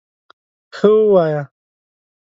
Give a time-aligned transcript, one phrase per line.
[0.75, 1.41] _ښه، ووايه!